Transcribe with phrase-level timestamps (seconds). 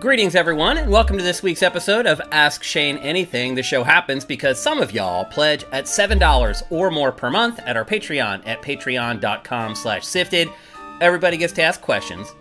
[0.00, 3.54] Greetings, everyone, and welcome to this week's episode of Ask Shane Anything.
[3.54, 7.76] The show happens because some of y'all pledge at $7 or more per month at
[7.76, 10.48] our Patreon at patreon.com slash sifted.
[11.00, 12.34] Everybody gets to ask questions.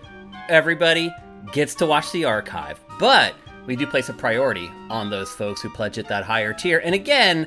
[0.48, 1.14] Everybody
[1.52, 2.80] gets to watch the archive.
[2.98, 6.80] But we do place a priority on those folks who pledge at that higher tier.
[6.80, 7.46] And again,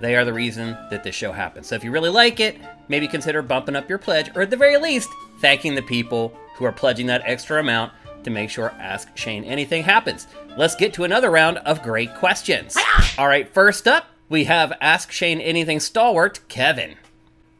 [0.00, 1.68] they are the reason that this show happens.
[1.68, 2.58] So if you really like it,
[2.88, 5.10] maybe consider bumping up your pledge, or at the very least,
[5.40, 7.90] thanking the people who are pledging that extra amount
[8.22, 10.26] to make sure Ask Shane Anything happens.
[10.58, 12.76] Let's get to another round of great questions.
[13.16, 16.96] All right, first up, we have Ask Shane Anything stalwart, Kevin.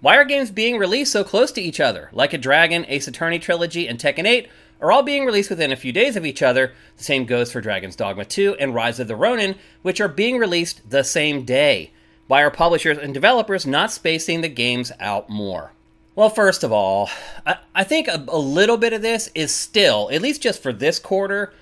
[0.02, 2.10] Why are games being released so close to each other?
[2.12, 4.50] Like a Dragon, Ace Attorney Trilogy, and Tekken 8
[4.82, 6.74] are all being released within a few days of each other.
[6.98, 10.36] The same goes for Dragon's Dogma 2 and Rise of the Ronin, which are being
[10.36, 11.92] released the same day.
[12.26, 15.72] Why are publishers and developers not spacing the games out more?
[16.16, 17.08] Well, first of all,
[17.46, 20.72] I, I think a, a little bit of this is still, at least just for
[20.72, 21.52] this quarter,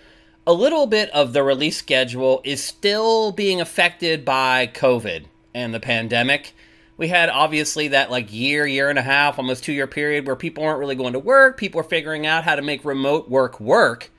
[0.47, 5.81] a little bit of the release schedule is still being affected by COVID and the
[5.81, 6.55] pandemic.
[6.97, 10.34] We had obviously that like year, year and a half, almost two year period where
[10.34, 11.59] people weren't really going to work.
[11.59, 14.11] People were figuring out how to make remote work work.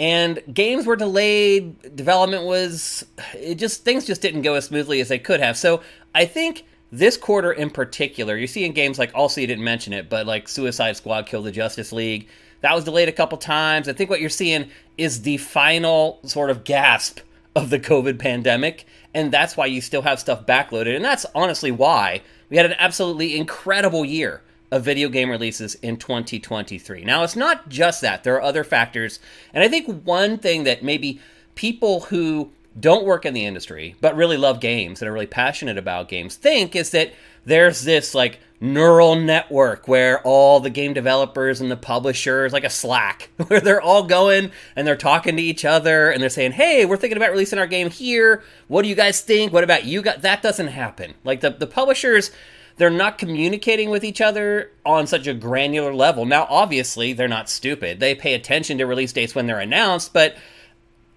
[0.00, 1.94] And games were delayed.
[1.94, 3.04] Development was,
[3.34, 5.56] it just, things just didn't go as smoothly as they could have.
[5.58, 5.82] So
[6.14, 9.92] I think this quarter in particular, you see in games like, also you didn't mention
[9.92, 12.28] it, but like Suicide Squad Kill the Justice League,
[12.60, 13.88] that was delayed a couple times.
[13.88, 17.20] I think what you're seeing is the final sort of gasp
[17.54, 20.96] of the COVID pandemic, and that's why you still have stuff backloaded.
[20.96, 25.96] And that's honestly why we had an absolutely incredible year of video game releases in
[25.96, 27.04] 2023.
[27.04, 29.18] Now, it's not just that, there are other factors.
[29.54, 31.20] And I think one thing that maybe
[31.54, 35.78] people who don't work in the industry but really love games and are really passionate
[35.78, 37.12] about games think is that
[37.44, 42.70] there's this like neural network where all the game developers and the publishers like a
[42.70, 46.84] slack where they're all going and they're talking to each other and they're saying hey
[46.84, 48.42] we're thinking about releasing our game here.
[48.66, 49.52] What do you guys think?
[49.52, 51.14] What about you got that doesn't happen.
[51.24, 52.30] Like the, the publishers
[52.76, 56.24] they're not communicating with each other on such a granular level.
[56.24, 58.00] Now obviously they're not stupid.
[58.00, 60.36] They pay attention to release dates when they're announced but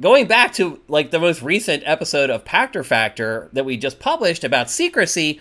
[0.02, 4.44] going back to like the most recent episode of Pachter Factor that we just published
[4.44, 5.40] about secrecy,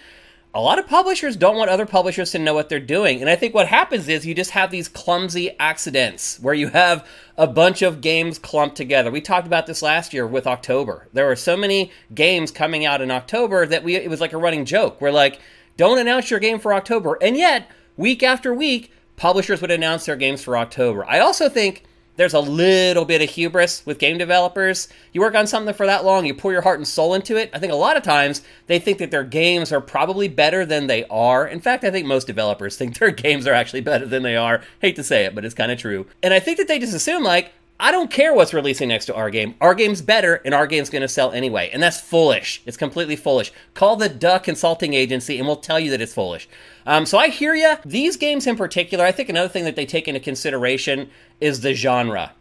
[0.53, 3.21] a lot of publishers don't want other publishers to know what they're doing.
[3.21, 7.07] And I think what happens is you just have these clumsy accidents where you have
[7.39, 9.11] a bunch of games clumped together.
[9.11, 11.09] We talked about this last year with October.
[11.13, 14.39] There were so many games coming out in October that we it was like a
[14.39, 15.01] running joke.
[15.01, 15.41] We're like,
[15.77, 17.17] don't announce your game for October.
[17.23, 21.07] And yet, week after week, publishers would announce their games for October.
[21.09, 21.85] I also think
[22.21, 24.89] there's a little bit of hubris with game developers.
[25.15, 27.49] You work on something for that long, you pour your heart and soul into it.
[27.55, 30.87] I think a lot of times they think that their games are probably better than
[30.87, 31.47] they are.
[31.47, 34.63] In fact, I think most developers think their games are actually better than they are.
[34.81, 36.09] Hate to say it, but it's kind of true.
[36.23, 39.15] And I think that they just assume, like, I don't care what's releasing next to
[39.15, 39.55] our game.
[39.61, 41.71] Our game's better, and our game's going to sell anyway.
[41.73, 42.63] And that's foolish.
[42.67, 43.53] It's completely foolish.
[43.73, 46.47] Call the Duh Consulting Agency, and we'll tell you that it's foolish.
[46.85, 47.77] Um, so I hear you.
[47.87, 51.11] These games in particular, I think another thing that they take into consideration
[51.41, 52.33] is the genre.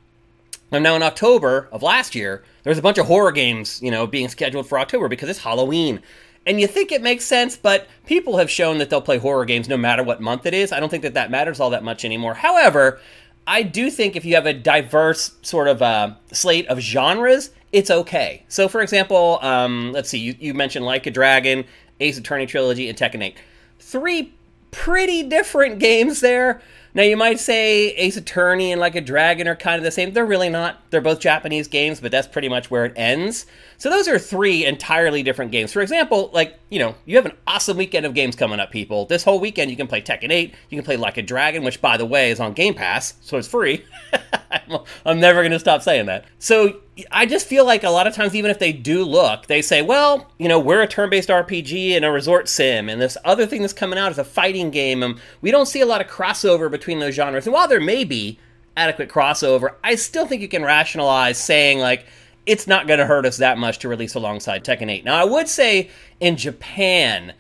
[0.72, 4.28] Now in October of last year, there's a bunch of horror games, you know, being
[4.28, 6.02] scheduled for October because it's Halloween.
[6.46, 9.68] And you think it makes sense, but people have shown that they'll play horror games
[9.68, 10.72] no matter what month it is.
[10.72, 12.36] I don't think that that matters all that much anymore.
[12.36, 13.00] However,
[13.48, 17.90] I do think if you have a diverse sort of uh, slate of genres, it's
[17.90, 18.44] okay.
[18.48, 21.66] So, for example, um, let's see, you, you mentioned Like a Dragon,
[22.00, 23.36] Ace Attorney Trilogy, and Tekken 8.
[23.80, 24.34] Three
[24.72, 26.62] pretty different games there.
[26.94, 30.14] Now, you might say Ace Attorney and Like a Dragon are kind of the same.
[30.14, 30.82] They're really not.
[30.90, 33.46] They're both Japanese games, but that's pretty much where it ends.
[33.78, 35.72] So, those are three entirely different games.
[35.72, 39.06] For example, like, you know, you have an awesome weekend of games coming up, people.
[39.06, 41.82] This whole weekend, you can play Tekken 8, you can play Like a Dragon, which,
[41.82, 43.86] by the way, is on Game Pass, so it's free.
[45.06, 46.26] I'm never going to stop saying that.
[46.40, 49.62] So, I just feel like a lot of times, even if they do look, they
[49.62, 53.18] say, well, you know, we're a turn based RPG and a resort sim, and this
[53.26, 56.02] other thing that's coming out is a fighting game, and we don't see a lot
[56.02, 57.46] of crossover between those genres.
[57.46, 58.40] And while there may be
[58.76, 62.06] adequate crossover, I still think you can rationalize saying, like,
[62.46, 65.06] it's not going to hurt us that much to release alongside Tekken 8.
[65.06, 65.90] Now, I would say
[66.20, 67.34] in Japan,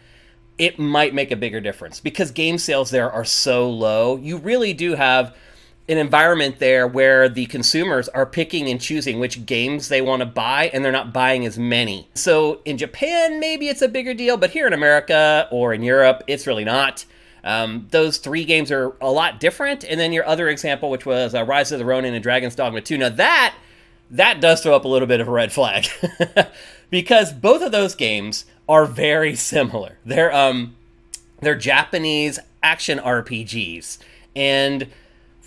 [0.59, 4.17] it might make a bigger difference because game sales there are so low.
[4.17, 5.35] You really do have
[5.89, 10.25] an environment there where the consumers are picking and choosing which games they want to
[10.25, 12.07] buy and they're not buying as many.
[12.13, 16.23] So in Japan, maybe it's a bigger deal, but here in America or in Europe,
[16.27, 17.05] it's really not.
[17.43, 19.83] Um, those three games are a lot different.
[19.83, 22.81] And then your other example, which was uh, Rise of the Ronin and Dragon's Dogma
[22.81, 22.97] 2.
[22.97, 23.55] Now that
[24.11, 25.87] that does throw up a little bit of a red flag
[26.89, 29.97] because both of those games are very similar.
[30.05, 30.75] They're um
[31.41, 33.97] they're Japanese action RPGs
[34.35, 34.87] and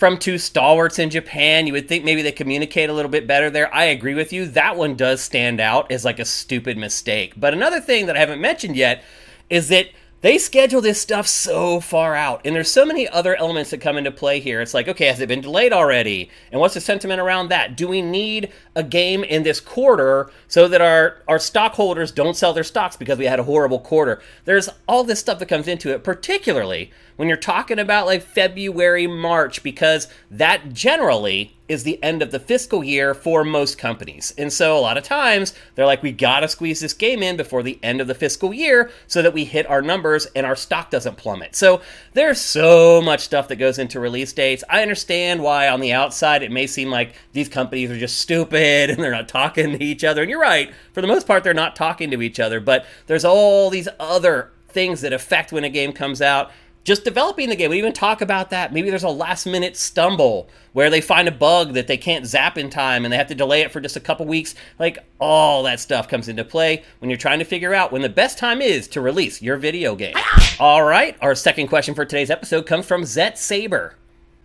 [0.03, 1.65] from two stalwarts in Japan.
[1.65, 3.73] You would think maybe they communicate a little bit better there.
[3.73, 4.47] I agree with you.
[4.47, 7.35] That one does stand out as like a stupid mistake.
[7.37, 9.05] But another thing that I haven't mentioned yet
[9.49, 9.91] is that
[10.23, 13.97] they schedule this stuff so far out and there's so many other elements that come
[13.97, 14.61] into play here.
[14.61, 16.31] It's like okay has it been delayed already?
[16.51, 17.77] And what's the sentiment around that?
[17.77, 22.53] Do we need a game in this quarter so that our our stockholders don't sell
[22.53, 24.23] their stocks because we had a horrible quarter?
[24.47, 29.07] There's all this stuff that comes into it particularly when you're talking about like February,
[29.07, 34.33] March, because that generally is the end of the fiscal year for most companies.
[34.39, 37.63] And so a lot of times they're like, we gotta squeeze this game in before
[37.63, 40.91] the end of the fiscal year so that we hit our numbers and our stock
[40.91, 41.57] doesn't plummet.
[41.57, 41.81] So
[42.13, 44.63] there's so much stuff that goes into release dates.
[44.69, 48.91] I understand why on the outside it may seem like these companies are just stupid
[48.91, 50.23] and they're not talking to each other.
[50.23, 53.25] And you're right, for the most part, they're not talking to each other, but there's
[53.25, 56.51] all these other things that affect when a game comes out
[56.85, 57.71] just developing the game.
[57.71, 58.73] We even talk about that.
[58.73, 62.59] Maybe there's a last minute stumble where they find a bug that they can't zap
[62.59, 64.55] in time and they have to delay it for just a couple weeks.
[64.79, 68.09] Like all that stuff comes into play when you're trying to figure out when the
[68.09, 70.17] best time is to release your video game.
[70.59, 73.97] all right, our second question for today's episode comes from Zet Saber.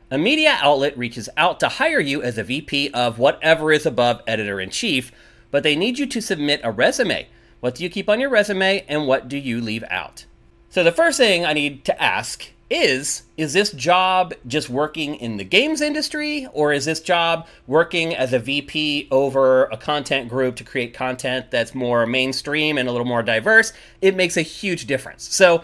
[0.09, 4.21] A media outlet reaches out to hire you as a VP of whatever is above
[4.25, 5.11] editor in chief,
[5.51, 7.27] but they need you to submit a resume.
[7.59, 10.25] What do you keep on your resume and what do you leave out?
[10.69, 15.37] So the first thing I need to ask is is this job just working in
[15.37, 20.57] the games industry or is this job working as a VP over a content group
[20.57, 23.71] to create content that's more mainstream and a little more diverse?
[24.01, 25.23] It makes a huge difference.
[25.33, 25.63] So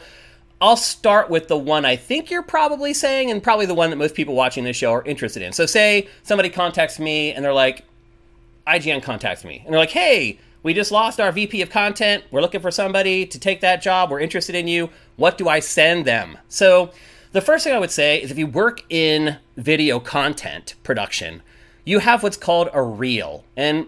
[0.61, 3.97] I'll start with the one I think you're probably saying and probably the one that
[3.97, 5.51] most people watching this show are interested in.
[5.51, 7.83] So say somebody contacts me and they're like
[8.65, 12.23] IGN contacts me and they're like, "Hey, we just lost our VP of content.
[12.31, 14.09] We're looking for somebody to take that job.
[14.09, 14.89] We're interested in you.
[15.17, 16.37] What do I send them?
[16.47, 16.91] So,
[17.33, 21.41] the first thing I would say is if you work in video content production,
[21.83, 23.43] you have what's called a reel.
[23.57, 23.87] And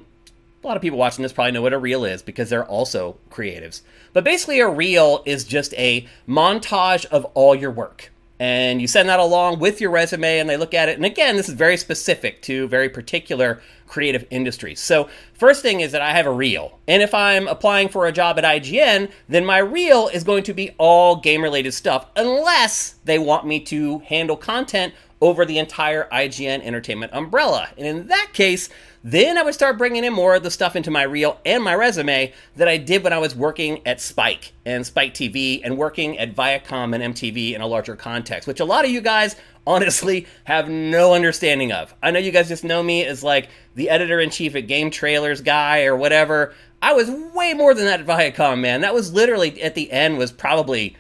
[0.64, 3.18] a lot of people watching this probably know what a reel is because they're also
[3.30, 3.82] creatives.
[4.14, 9.08] But basically, a reel is just a montage of all your work and you send
[9.10, 10.98] that along with your resume and they look at it.
[10.98, 14.80] And again this is very specific to very particular creative industries.
[14.80, 16.80] So first thing is that i have a reel.
[16.88, 20.54] And if i'm applying for a job at ign then my reel is going to
[20.54, 26.08] be all game related stuff unless they want me to handle content over the entire
[26.12, 28.70] ign entertainment umbrella and in that case
[29.08, 31.76] then I would start bringing in more of the stuff into my reel and my
[31.76, 36.18] resume that I did when I was working at Spike and Spike TV and working
[36.18, 39.36] at Viacom and MTV in a larger context, which a lot of you guys
[39.68, 41.94] honestly have no understanding of.
[42.02, 44.90] I know you guys just know me as like the editor in chief at Game
[44.90, 46.56] Trailers guy or whatever.
[46.82, 48.82] I was way more than that at Viacom, man.
[48.82, 50.98] That was literally at the end was probably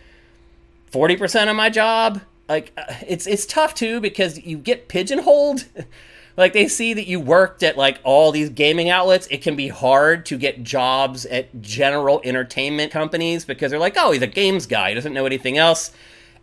[0.91, 2.21] 40% of my job.
[2.47, 5.65] Like uh, it's it's tough too because you get pigeonholed.
[6.37, 9.25] Like they see that you worked at like all these gaming outlets.
[9.31, 14.11] It can be hard to get jobs at general entertainment companies because they're like oh
[14.11, 14.89] he's a games guy.
[14.89, 15.91] He doesn't know anything else.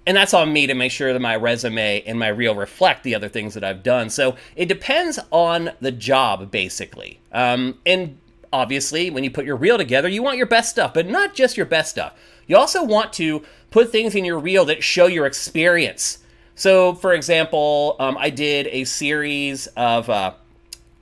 [0.06, 3.14] And that's on me to make sure that my resume and my reel reflect the
[3.14, 4.08] other things that i've done.
[4.08, 7.20] So it depends on the job basically.
[7.30, 8.18] Um, and
[8.52, 11.56] obviously when you put your reel together you want your best stuff but not just
[11.56, 12.14] your best stuff
[12.52, 16.18] you also want to put things in your reel that show your experience
[16.54, 20.34] so, for example, um, I did a series of uh,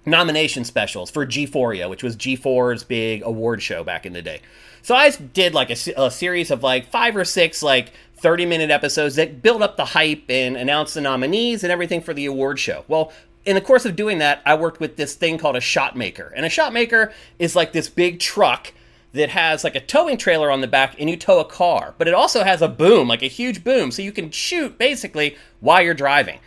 [0.07, 4.41] nomination specials for G-Phoria, which was G4's big award show back in the day.
[4.83, 8.71] So I did like a, a series of like five or six like 30 minute
[8.71, 12.59] episodes that build up the hype and announce the nominees and everything for the award
[12.59, 12.85] show.
[12.89, 13.13] Well,
[13.45, 16.33] in the course of doing that, I worked with this thing called a shot maker.
[16.35, 18.73] And a shot maker is like this big truck
[19.13, 22.09] that has like a towing trailer on the back and you tow a car, but
[22.09, 25.83] it also has a boom, like a huge boom, so you can shoot basically while
[25.83, 26.39] you're driving.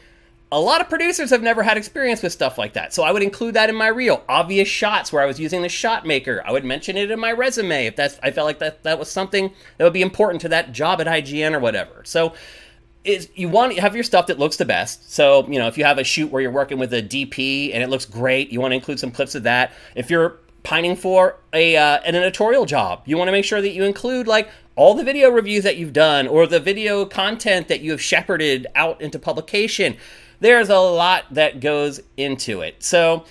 [0.51, 3.23] A lot of producers have never had experience with stuff like that, so I would
[3.23, 4.23] include that in my reel.
[4.29, 7.31] Obvious shots where I was using the shot maker, I would mention it in my
[7.31, 10.49] resume if that's I felt like that that was something that would be important to
[10.49, 12.03] that job at IGN or whatever.
[12.05, 12.33] So
[13.03, 15.11] is you want to have your stuff that looks the best.
[15.11, 17.83] So, you know, if you have a shoot where you're working with a DP and
[17.83, 19.73] it looks great, you want to include some clips of that.
[19.95, 23.03] If you're pining for a uh, an editorial job.
[23.05, 25.93] You want to make sure that you include like all the video reviews that you've
[25.93, 29.95] done or the video content that you have shepherded out into publication.
[30.39, 32.83] There's a lot that goes into it.
[32.83, 33.25] So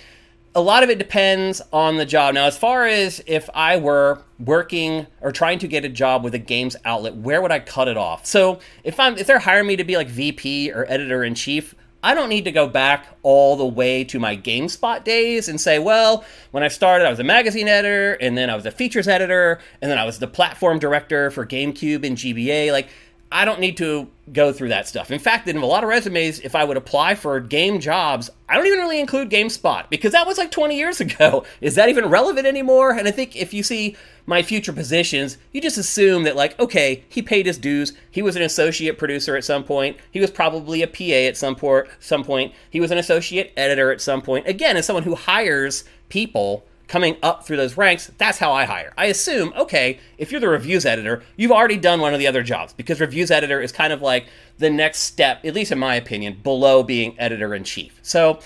[0.55, 2.35] a lot of it depends on the job.
[2.35, 6.35] Now, as far as if I were working or trying to get a job with
[6.35, 8.25] a games outlet, where would I cut it off?
[8.25, 11.75] So if I'm if they're hiring me to be like VP or editor in chief,
[12.03, 15.79] I don't need to go back all the way to my GameSpot days and say,
[15.79, 19.07] well, when I started, I was a magazine editor, and then I was a features
[19.07, 22.73] editor, and then I was the platform director for GameCube and GBA.
[22.73, 22.89] Like,
[23.33, 25.09] I don't need to go through that stuff.
[25.09, 28.55] In fact, in a lot of resumes, if I would apply for game jobs, I
[28.55, 31.43] don't even really include GameSpot because that was like 20 years ago.
[31.61, 32.91] Is that even relevant anymore?
[32.91, 33.97] And I think if you see
[34.27, 37.93] my future positions, you just assume that, like, okay, he paid his dues.
[38.11, 39.97] He was an associate producer at some point.
[40.11, 42.53] He was probably a PA at some, por- some point.
[42.69, 44.47] He was an associate editor at some point.
[44.47, 48.93] Again, as someone who hires people, coming up through those ranks, that's how I hire.
[48.95, 52.43] I assume, okay, if you're the reviews editor, you've already done one of the other
[52.43, 54.27] jobs because reviews editor is kind of like
[54.59, 57.97] the next step, at least in my opinion, below being editor in chief.
[58.03, 58.37] So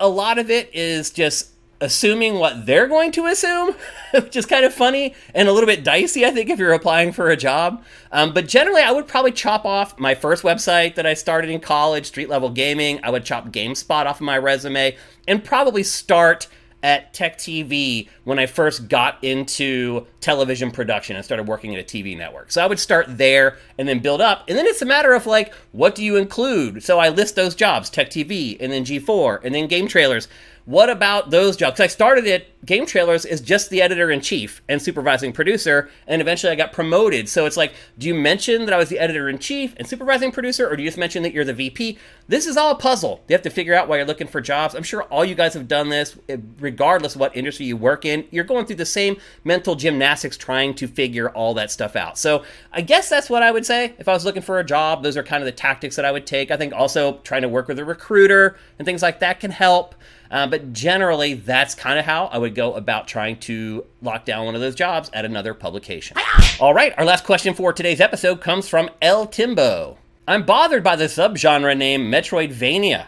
[0.00, 3.76] a lot of it is just assuming what they're going to assume,
[4.12, 7.12] which is kind of funny and a little bit dicey, I think, if you're applying
[7.12, 7.84] for a job.
[8.10, 11.60] Um, but generally, I would probably chop off my first website that I started in
[11.60, 12.98] college, Street Level Gaming.
[13.04, 14.96] I would chop GameSpot off of my resume
[15.28, 16.48] and probably start
[16.84, 21.82] at Tech TV when I first got into television production and started working at a
[21.82, 22.52] TV network.
[22.52, 24.44] So I would start there and then build up.
[24.48, 26.82] And then it's a matter of like, what do you include?
[26.82, 30.28] So I list those jobs Tech TV and then G4 and then game trailers.
[30.66, 31.78] What about those jobs?
[31.78, 36.22] I started at Game Trailers as just the editor in chief and supervising producer, and
[36.22, 37.28] eventually I got promoted.
[37.28, 40.32] So it's like, do you mention that I was the editor in chief and supervising
[40.32, 41.98] producer, or do you just mention that you're the VP?
[42.28, 43.22] This is all a puzzle.
[43.28, 44.74] You have to figure out why you're looking for jobs.
[44.74, 48.06] I'm sure all you guys have done this, eh, regardless of what industry you work
[48.06, 48.24] in.
[48.30, 52.16] You're going through the same mental gymnastics trying to figure all that stuff out.
[52.16, 52.42] So
[52.72, 55.02] I guess that's what I would say if I was looking for a job.
[55.02, 56.50] Those are kind of the tactics that I would take.
[56.50, 59.94] I think also trying to work with a recruiter and things like that can help.
[60.30, 64.46] Uh, but generally, that's kind of how I would go about trying to lock down
[64.46, 66.16] one of those jobs at another publication.
[66.60, 69.98] All right, our last question for today's episode comes from El Timbo.
[70.26, 73.06] I'm bothered by the subgenre name Metroidvania.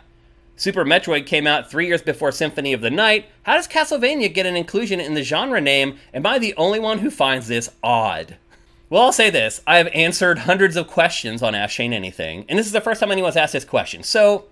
[0.59, 3.27] Super Metroid came out three years before Symphony of the Night.
[3.43, 5.99] How does Castlevania get an inclusion in the genre name?
[6.15, 8.37] Am I the only one who finds this odd?
[8.89, 9.61] Well, I'll say this.
[9.67, 13.01] I have answered hundreds of questions on Ask Shane Anything, and this is the first
[13.01, 14.03] time anyone's asked this question.
[14.03, 14.45] So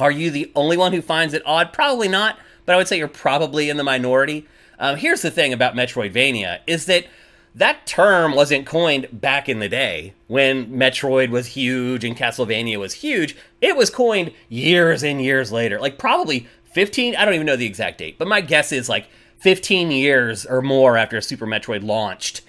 [0.00, 1.72] are you the only one who finds it odd?
[1.72, 4.46] Probably not, but I would say you're probably in the minority.
[4.78, 7.06] Um, here's the thing about Metroidvania is that
[7.54, 12.94] that term wasn't coined back in the day when Metroid was huge and Castlevania was
[12.94, 13.36] huge.
[13.60, 17.66] It was coined years and years later, like probably 15, I don't even know the
[17.66, 19.08] exact date, but my guess is like
[19.38, 22.40] 15 years or more after Super Metroid launched,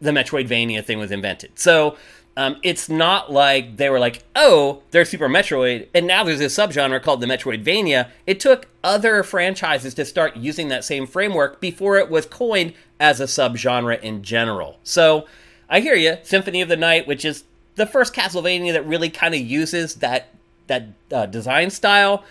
[0.00, 1.58] the Metroidvania thing was invented.
[1.58, 1.98] So
[2.36, 6.56] um, it's not like they were like, oh, there's Super Metroid, and now there's this
[6.56, 8.10] subgenre called the Metroidvania.
[8.26, 13.20] It took other franchises to start using that same framework before it was coined as
[13.20, 14.78] a subgenre in general.
[14.82, 15.26] So
[15.70, 16.18] I hear you.
[16.24, 17.44] Symphony of the Night, which is
[17.76, 20.28] the first Castlevania that really kind of uses that
[20.66, 22.24] that uh, design style,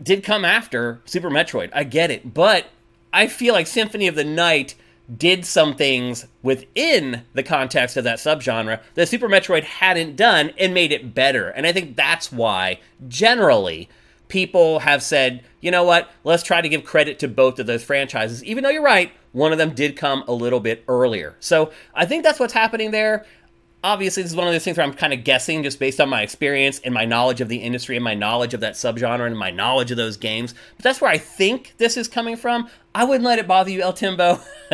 [0.00, 1.70] did come after Super Metroid.
[1.72, 2.66] I get it, but
[3.12, 4.74] I feel like Symphony of the Night
[5.14, 10.74] did some things within the context of that subgenre that Super Metroid hadn't done and
[10.74, 11.48] made it better.
[11.50, 13.88] And I think that's why, generally,
[14.28, 17.84] people have said, you know what, let's try to give credit to both of those
[17.84, 21.36] franchises, even though you're right, one of them did come a little bit earlier.
[21.40, 23.26] So I think that's what's happening there
[23.86, 26.08] obviously this is one of those things where I'm kind of guessing just based on
[26.08, 29.38] my experience and my knowledge of the industry and my knowledge of that subgenre and
[29.38, 30.54] my knowledge of those games.
[30.76, 32.68] But that's where I think this is coming from.
[32.96, 34.40] I wouldn't let it bother you, El Timbo.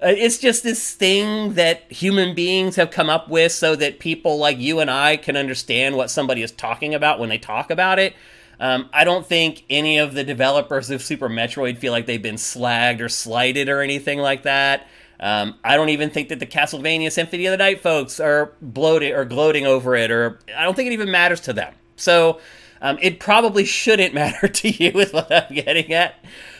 [0.00, 4.58] it's just this thing that human beings have come up with so that people like
[4.58, 8.14] you and I can understand what somebody is talking about when they talk about it.
[8.58, 12.36] Um, I don't think any of the developers of Super Metroid feel like they've been
[12.36, 14.88] slagged or slighted or anything like that.
[15.20, 19.12] Um, I don't even think that the Castlevania Symphony of the Night folks are bloating
[19.12, 21.74] or gloating over it, or I don't think it even matters to them.
[21.96, 22.40] So
[22.84, 26.14] um, it probably shouldn't matter to you, is what I'm getting at.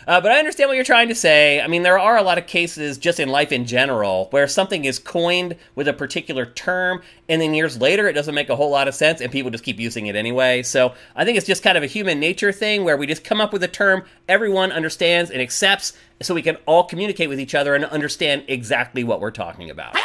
[0.06, 1.60] Uh, but I understand what you're trying to say.
[1.60, 4.84] I mean, there are a lot of cases just in life in general where something
[4.84, 8.70] is coined with a particular term, and then years later it doesn't make a whole
[8.70, 10.62] lot of sense, and people just keep using it anyway.
[10.62, 13.40] So I think it's just kind of a human nature thing where we just come
[13.40, 17.54] up with a term everyone understands and accepts, so we can all communicate with each
[17.54, 19.96] other and understand exactly what we're talking about.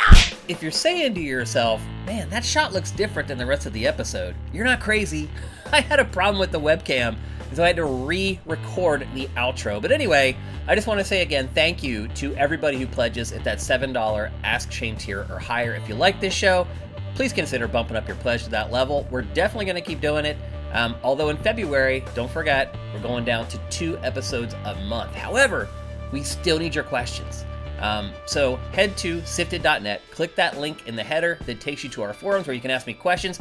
[0.50, 3.88] If you're saying to yourself, man, that shot looks different than the rest of the
[3.88, 5.29] episode, you're not crazy.
[5.72, 7.15] I had a problem with the webcam
[7.53, 9.82] so I had to re record the outro.
[9.82, 10.38] But anyway,
[10.68, 14.32] I just want to say again thank you to everybody who pledges at that $7
[14.44, 15.74] Ask Shane tier or higher.
[15.74, 16.68] If you like this show,
[17.15, 19.08] please consider bumping up your pledge to that level.
[19.10, 20.38] We're definitely going to keep doing it.
[20.72, 25.15] Um, although in February, don't forget, we're going down to two episodes a month.
[25.15, 25.68] However,
[26.12, 27.44] we still need your questions.
[27.81, 32.03] Um, so head to sifted.net, click that link in the header that takes you to
[32.03, 33.39] our forums where you can ask me questions.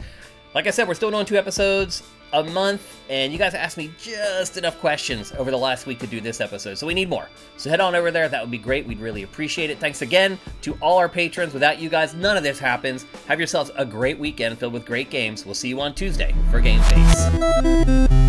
[0.54, 2.02] Like I said, we're still doing two episodes
[2.33, 6.07] a month, and you guys asked me just enough questions over the last week to
[6.07, 7.28] do this episode, so we need more.
[7.57, 8.87] So head on over there, that would be great.
[8.87, 9.78] We'd really appreciate it.
[9.78, 11.54] Thanks again to all our patrons.
[11.54, 13.07] Without you guys, none of this happens.
[13.26, 15.45] Have yourselves a great weekend filled with great games.
[15.45, 18.27] We'll see you on Tuesday for Game Face.